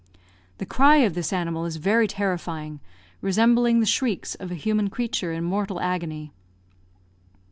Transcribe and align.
The 0.57 0.65
cry 0.65 0.95
of 1.05 1.13
this 1.13 1.31
animal 1.31 1.65
is 1.65 1.75
very 1.75 2.07
terrifying, 2.07 2.79
resembling 3.21 3.81
the 3.81 3.85
shrieks 3.85 4.33
of 4.33 4.49
a 4.49 4.55
human 4.55 4.89
creature 4.89 5.31
in 5.31 5.43
mortal 5.43 5.79
agony. 5.79 6.31